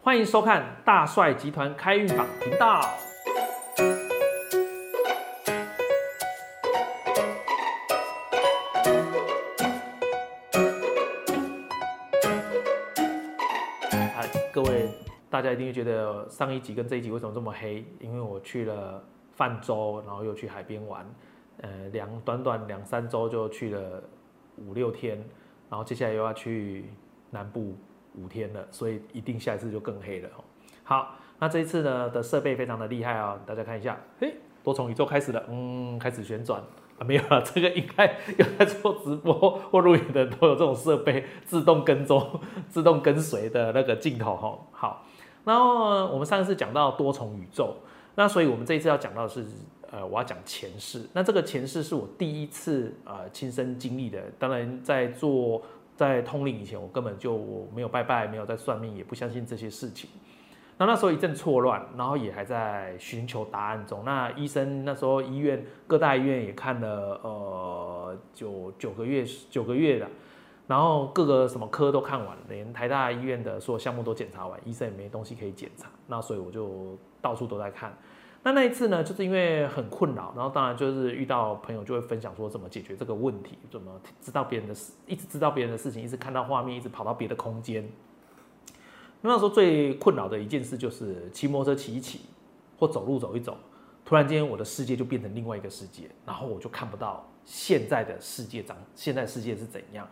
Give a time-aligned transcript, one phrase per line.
[0.00, 2.80] 欢迎收看大帅集团开运榜频道。
[14.52, 14.88] 各位，
[15.28, 17.84] 大家一定会觉得上一集跟这一集为什么这么黑？
[18.00, 21.04] 因为我去了泛舟，然后又去海边玩，
[21.60, 24.02] 呃，两短短两三周就去了
[24.56, 25.18] 五六天，
[25.68, 26.90] 然后接下来又要去
[27.30, 27.76] 南部
[28.14, 30.44] 五天了，所以一定下一次就更黑了哦。
[30.84, 36.60] 好，那这一次呢的设备非常的厉害哦，大家看一下，嘿，多重宇宙开始了，嗯，开始旋转
[36.98, 38.06] 啊，没有了， 这个应该
[38.38, 39.34] 有在做直播
[39.70, 44.58] 或录影的都有这种设备，自动跟踪、 自动跟随的那个镜头哈。
[44.72, 45.06] 好，
[45.44, 47.76] 然后我们上一次讲到多重宇宙，
[48.14, 49.44] 那所以我们这一次要讲到的是，
[49.90, 51.06] 呃，我要讲前世。
[51.12, 55.62] 那这个前世是我第一次呃亲身经历的，当然在做
[55.98, 60.08] 在通灵以前，我根本就没有拜拜，没有在算命，也不相信这些事情。
[60.76, 64.04] 那那时候一阵错乱，然后也还在寻求答案中。
[64.04, 70.06] 那医生那时候医院各大医院也看了呃九九个月九个月的，
[70.68, 75.88] 然后各个什么科都看完，连台大医院的所有项目都检查完，医生也没东西可以检查。
[76.06, 77.92] 那所以我就到处都在看。
[78.44, 87.86] 那那一次呢，就是因为很困扰，然后当然就是遇到朋友就会分享说怎么解决这个问题，怎么知道别人的事，一直知道别人的事情，一直看到画面，一直跑到别的空间。
[89.20, 92.20] 那时候最困扰的一件事就是骑摩托车骑一骑，
[92.78, 93.58] 或走路走一走，
[94.04, 100.08] 突然间我的世界就变成另外一个世界，然后我就看不到现在的世界长，现在世界是怎样。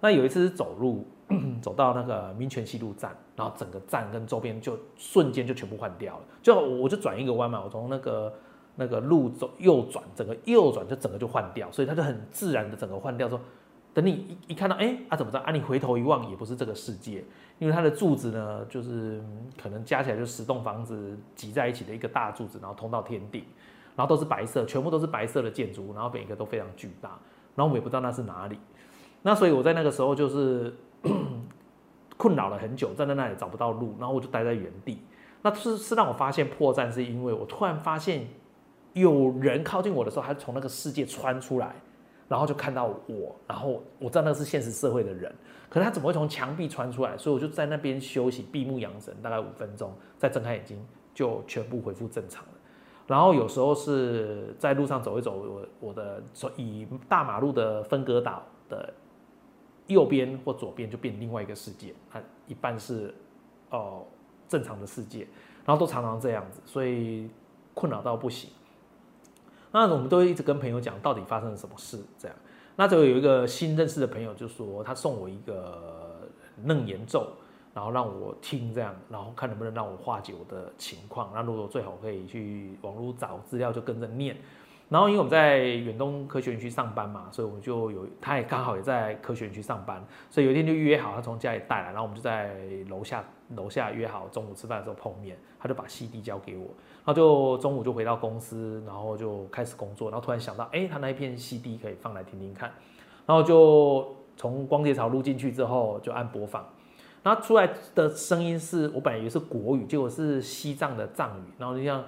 [0.00, 1.06] 那有一次是走路
[1.60, 8.32] 走到那个民权西路站，然后整个站跟周边就瞬间就全部换掉了，就我就转一个弯嘛，我从那个
[8.76, 13.28] 那个路走右转，整个右转就整个就换掉，所以它就很自然的整个换掉。
[13.28, 13.40] 说
[13.92, 15.50] 等你一一看到，哎啊怎么着啊？
[15.50, 17.24] 你回头一望，也不是这个世界。
[17.58, 19.20] 因为它的柱子呢，就是
[19.60, 23.42] 可能加起来就十栋房子挤在一起的一个大柱子，然后通到天顶，
[23.96, 27.08] 然后都是白色，全部都是白色的建筑物，然后每一个都非常巨大，
[27.56, 28.56] 然后我们也不知道那是哪里，
[29.22, 30.74] 那所以我在那个时候就是
[32.16, 35.02] 困扰了很久，站在那里找不到路，然后我就待在原地。
[35.42, 38.26] 那是是让我发现破绽，是因为我突然发现
[38.92, 41.74] 有人靠近我的时候，他从那个世界穿出来。
[42.28, 45.34] 然后就看到我，然后我知道那是现实社会的人，
[45.70, 47.16] 可是他怎么会从墙壁穿出来？
[47.16, 50.78] 所以我就在那边休息，闭目养神，大概五分钟，再睁开眼睛
[51.14, 52.50] 就全部恢复正常了。
[53.06, 56.22] 然后有时候是在路上走一走，我我的
[56.58, 58.92] 以大马路的分隔岛的
[59.88, 63.14] 右边或左边就变另外一个世界，它一半是
[63.70, 64.06] 哦
[64.48, 65.26] 正常的世界，
[65.66, 67.28] 然后都常常这样子，所以
[67.74, 68.50] 困扰到不行。
[69.70, 71.98] 那我们都会一直跟朋友讲，到底发生了什么事？
[72.18, 72.36] 这样，
[72.76, 76.26] 那就有一个新认识的朋友就说，他送我一个
[76.64, 77.26] 楞严咒，
[77.74, 81.30] 然后让我听，这样，然后看能不能让我化解我的情况。
[81.34, 84.36] 那如果最好可以去网络找资料，就跟着念。
[84.88, 92.54] 然后因为我们在远东科学园区上班嘛，所以我们就有，他也刚好也在科学园区上班，所以有一天就预约好，他从家里带来，然后我们就在
[92.88, 93.22] 楼下
[93.54, 96.64] 楼下约好中午吃饭的时候碰面，他就把 CD 交给我。
[97.04, 100.10] 然后就中午就回到公司，然后就开始工作。
[100.10, 102.72] 然后突然想到，哎，他那一片 CD 可以放来听听看。
[103.26, 106.66] 然后就从光碟槽录进去之后，就按播放。
[107.28, 111.42] 然后出来的声音是我本来以为是国语，结果是西藏的藏语。
[111.58, 112.02] 然后就像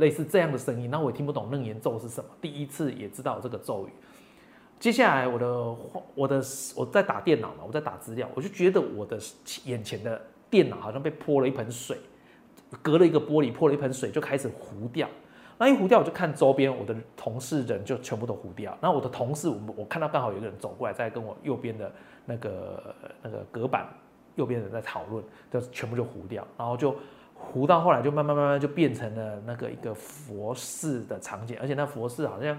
[0.00, 2.30] 类似这样的声音，然后我也听不懂楞严咒是什么。
[2.40, 3.90] 第一次也知道这个咒语。
[4.80, 5.76] 接下来我的
[6.14, 6.42] 我的
[6.74, 9.18] 我在打电脑嘛，我在打资料，我就觉得我的
[9.64, 11.98] 眼前的电脑好像被泼了一盆水。
[12.80, 15.06] 隔了一个玻璃，泼了一盆水，就开始糊掉。
[15.56, 18.76] 那一糊掉，我就看周边，我的同事人就全部都糊掉。
[18.80, 21.92] 然后我的同事，我我看到刚好有一个人走过来，在跟我右边的
[22.24, 23.88] 那个那个隔板
[24.34, 26.46] 右边人在讨论，就全部就糊掉。
[26.58, 26.96] 然后就
[27.34, 32.58] 糊到后来，就慢慢慢慢就变成了那个一个佛寺的场景，而且那佛寺好像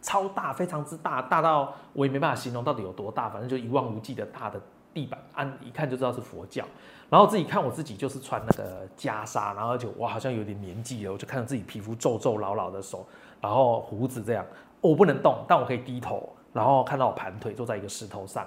[0.00, 4.60] 超大，非常之大，大到我也没办法形容到底有多大，反正就一望无际的大的
[4.92, 6.64] 地板，按一看就知道是佛教。
[7.10, 13.06] 然后自己看我自己就是穿那个袈裟，然后就哇好像有点年纪了，我就看到自己皮肤皱皱老老的手，
[13.38, 14.44] 然后胡子这样，
[14.80, 18.46] 我不能动，但我可以低头，然后看到我盘腿坐在一个石头上，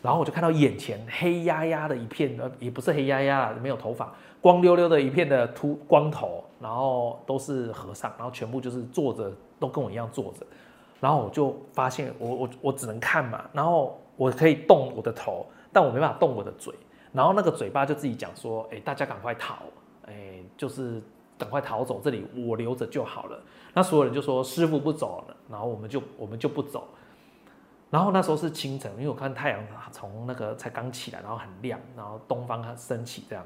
[0.00, 10.46] 然后我就看到眼前黑压压的一片，呃也不是黑压压没有头发，光溜溜的一片的秃光头，然后都是和尚，然后全部就是坐着，都跟我一样坐着，
[11.00, 16.74] 然后我就发现我我我只能看嘛，然后我可以动我的头，但我没办法动我的嘴。
[17.12, 19.56] 然后那个嘴巴就自己讲说：“哎，大家赶快逃，
[20.06, 21.00] 哎，就是
[21.38, 23.40] 赶快逃走，这里我留着就好了。”
[23.72, 26.88] 那所有人就说：“师傅不走了。”然后我们就我们就不走。
[27.88, 29.60] 然后那时候是清晨，因为我看太阳
[29.92, 33.44] 从那个才刚起来，然后很亮，然后东方升起这样。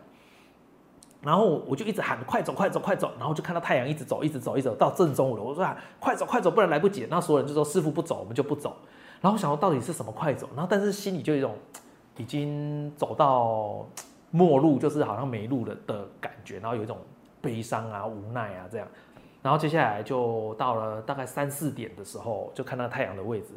[1.20, 5.42] 然后我就一直喊快走快走快走，然后就看到太阳一直走一直走一直走到正中午了。
[5.42, 5.64] 我说
[6.00, 7.06] 快走快走，不然来不及。
[7.10, 8.74] 那所有人就说师傅不走，我们就不走。
[9.20, 10.48] 然后想说到底是什么快走？
[10.54, 11.54] 然后但是心里就有一种
[12.16, 13.86] 已经走到
[14.30, 16.98] 末路，就是好像没路了的感觉，然后有一种
[17.40, 18.86] 悲伤啊无奈啊这样。
[19.42, 23.48] 然后接下来就到了大概三四点的时候，就看到太阳的位置。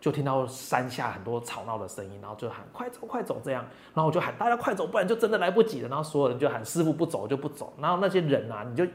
[0.00, 5.88] 就听到山下很多吵闹的声音，然后就喊快走快走这样，然后我就喊大家快走，不然就真的来不及了。
[5.88, 7.72] 然后所有人就喊师傅不走就不走。
[7.80, 8.86] 然后那些人啊，你就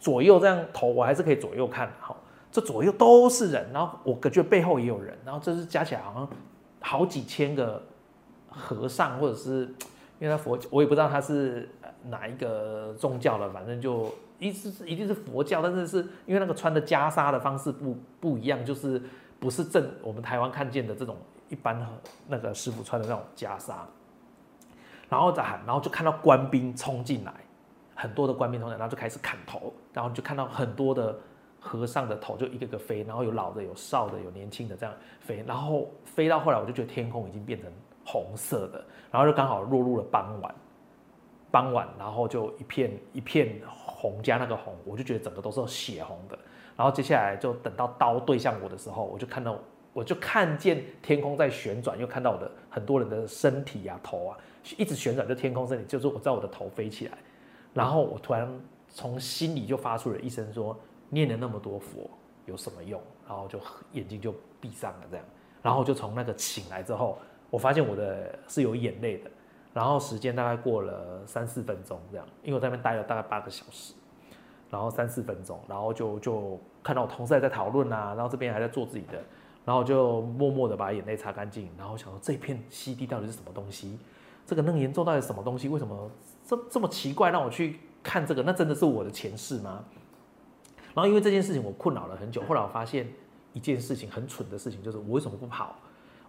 [0.00, 2.16] 左右这样头，我还是可以左右看，好，
[2.52, 3.68] 这左右都是人。
[3.72, 6.28] 然后我感觉背后也有人，然后这是加起来好像
[6.80, 7.82] 好几千个
[8.48, 9.62] 和尚，或者是
[10.20, 11.68] 因为他佛，我也不知道他是
[12.04, 19.02] 哪一个宗教的，反正就一是一定是佛教，但是是因为那个穿的袈裟的方式不不一样，就是。
[19.42, 21.16] 不是正我们台湾看见的这种
[21.48, 21.84] 一般
[22.28, 23.74] 那个师傅穿的那种袈裟，
[25.08, 27.34] 然后再喊，然后就看到官兵冲进来，
[27.96, 31.18] 很多的官兵冲进来，然后就开始砍头，然后就看到很多的
[31.64, 37.70] 和尚的头就一个个飞，然后有老的有少的有年轻的这样飞，然后飞到后来我就觉得天空已经变成
[38.04, 40.52] 红色的，然后就刚好落入了傍晚，
[41.52, 46.36] 傍晚然后就一片一片红加那个红，我就觉得整个都是血红的。
[46.76, 49.56] 然后接下来就等到刀对向我的时候，我就看到，
[49.92, 54.38] 我就看见天空在旋转，又看到我的很多人的身体啊、头啊，
[54.76, 57.18] 一直旋转，就天空这里，就是我在我的头飞起来。
[57.72, 58.50] 然后我突然
[58.88, 60.76] 从心里就发出了一声说
[61.12, 62.10] ：“念了那么多佛
[62.46, 63.60] 有什么用？”然后就
[63.92, 65.24] 眼睛就闭上了，这样。
[65.62, 67.18] 然后就从那个醒来之后，
[67.50, 69.30] 我发现我的是有眼泪的。
[69.74, 73.94] 然后时间大概过了三四分钟这样，因为我在那边待了大概八个小时。
[74.70, 79.22] 然后三四分钟，然后就就看到我同事还在讨论啊，然后这边还在做自己的，
[79.66, 83.98] 然后就默默的把眼泪擦干净，然后想说这片溪地到底是什么东西？
[84.46, 85.68] 这个那么严重到底是什么东西？
[85.68, 86.10] 为什么
[86.46, 87.28] 这这么奇怪？
[87.28, 89.84] 让我去看这个，那真的是我的前世吗？
[90.94, 93.10] 然后因为这件事情我困扰了很久，后来我发现
[93.52, 95.74] 一件事情很蠢的事情，就是我为什么不跑？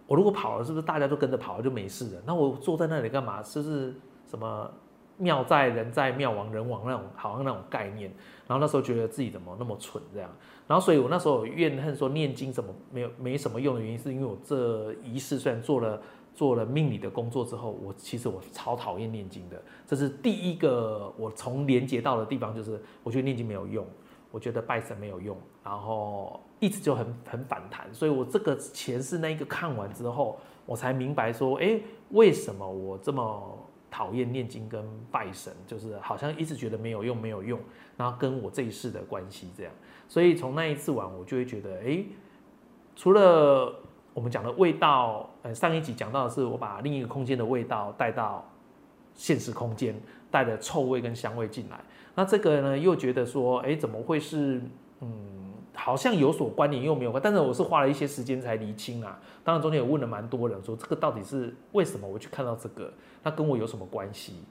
[0.06, 2.22] 我如果跑了，是不是大家都跟着跑了就没事了？
[2.26, 3.42] 那我坐在那里干嘛？
[3.42, 3.94] 是不是
[4.28, 4.70] 什么？
[5.16, 8.10] 庙在人在，庙亡人亡那种，好像那种概念。
[8.48, 10.28] 然后那时候觉得自己怎么那么蠢这样。
[10.66, 16.02] 然后所以我那时候怨恨说念经怎么没有没什么用的原因，是因为我这一世虽然做了
[16.34, 19.62] 做了命理的工作之后，我其实我超讨厌念经的。
[19.86, 23.86] 这是第一个我从连接到的地方，就是我觉得念经没有用，
[24.34, 27.86] 我觉得拜神没有用，然后一直就很很反弹。
[27.94, 30.36] 所以我这个前世那一个看完之后，
[30.66, 33.58] 我才明白说，哎，为什么我这么。
[33.96, 37.60] 讨厌念经跟拜神，就是好像一直觉得没有用，没有用，
[37.96, 39.72] 然后跟我这一世的关系这样，
[40.08, 42.04] 所以从那一次完，我就会觉得，哎，
[42.96, 43.72] 除了
[44.12, 48.44] 我们讲的味道，呃，上一集讲到的是我把另一个空间的味道带到
[49.14, 49.94] 现实空间，
[50.34, 51.78] 带着臭味跟香味进来，
[52.16, 54.60] 那这个呢，又觉得说，哎，怎么会是，
[55.00, 55.30] 嗯。
[55.76, 59.18] 好像有所关联又没有关，但是我是花了一些时间才厘清啊。
[59.42, 62.92] 当然中间也问了蛮多人，说这个到底是为什么我去看到这个，
[63.24, 64.44] 那跟我有什么关系？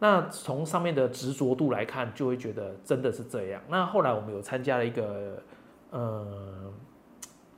[0.00, 3.62] 那从上面的执着度来看，就会觉得真的是这样。
[3.68, 5.40] 那后来我们有参加了一个
[5.90, 6.72] 呃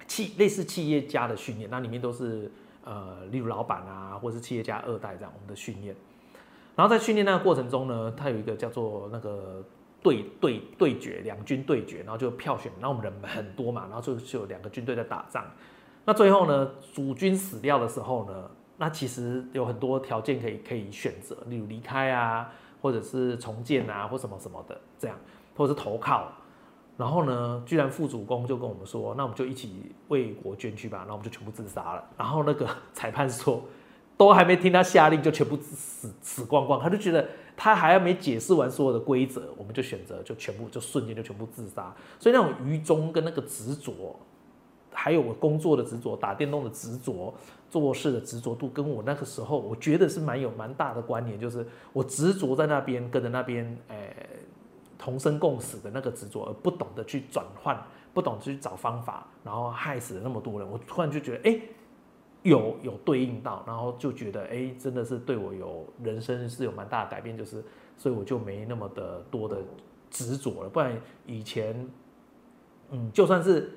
[0.06, 2.52] 企类似企业家的训练，那里面都是
[2.84, 5.96] 呃例如老板啊，或者是企业家二代这样我们的训练。
[6.76, 9.64] 然后在训练那个过程中呢，他有一个叫做那个。
[10.02, 15.44] 对对对决，两军对决，然后就票选，然后我们人很多嘛，然后就就有两个军队在打仗。
[16.04, 22.48] 那最后呢，主军死掉的时候呢，那其实有很多条件可以可以选择，例如离开啊，
[22.80, 25.18] 或者是重建啊，或什么什么的这样，
[25.56, 26.30] 或者是投靠。
[26.96, 32.04] 然后呢，居然副主公就跟我们说，那我们就一起为国捐躯吧，那我们就全部自杀了。
[32.16, 33.60] 然后那个裁判说，
[34.16, 37.26] 都还没听他下令就全部死死光光，他就觉得。
[37.58, 41.90] 他还要没解释完所有的规则，我们就选择就全部就瞬间就全部自杀。
[42.20, 44.14] 所以那种愚忠跟那个执着，
[44.92, 47.32] 还有我工作的执着、打电动的执着、
[47.70, 51.40] 做事的执着度，跟我那个时候我觉得是蛮有蛮大的关联。
[51.40, 54.14] 就是我执着在那边，跟着那边，诶，
[54.98, 57.82] 同生共死的那个执着，而不懂得去转换，
[58.12, 60.70] 不懂去找方法，然后害死了那么多人。
[60.70, 61.58] 我突然就觉得，哎。
[62.46, 67.62] 有有对应到，然后就觉得哎，真的是对我有人生是有蛮大的改变，就是
[67.98, 69.58] 所以我就没那么的多的
[70.10, 70.68] 执着了。
[70.68, 71.88] 不然以前，
[72.90, 73.76] 嗯，就算是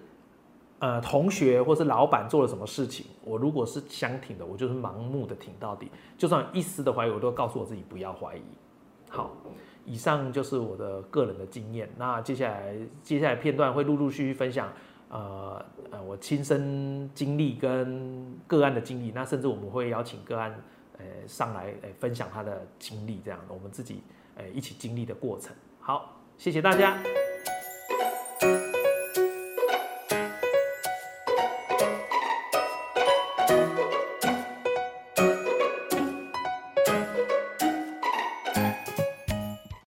[0.77, 8.41] 呃同学或是老板做了什么事情，我如果是想挺的，我就是盲目的挺到底，就算一丝的怀疑，我都告诉我自己不要怀疑。
[9.09, 9.31] 好，
[9.85, 11.89] 以上就是我的个人的经验。
[11.97, 14.71] 那接下来接下来片段会陆陆续续分享。
[15.09, 20.55] 呃呃我亲身经历跟个案的经历，那甚至我们会邀请个案
[20.97, 24.01] 呃上来呃分享他的经历，这样我们自己
[24.35, 25.55] 呃一起经历的过程。
[25.79, 26.97] 好，谢谢大家。